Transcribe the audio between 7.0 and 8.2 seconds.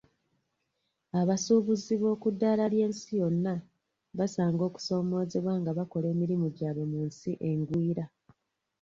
nsi engwira.